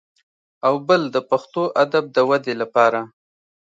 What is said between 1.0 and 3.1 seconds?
د پښتو ادب د ودې لپاره